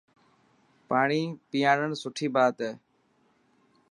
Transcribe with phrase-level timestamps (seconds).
[0.87, 2.71] ٽاڻي پياڻڻ سٺي بات هي.